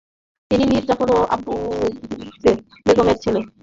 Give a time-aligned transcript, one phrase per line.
[0.51, 1.53] তিনি মীর জাফর ও বাব্বু
[2.85, 3.39] বেগমের ছেলে।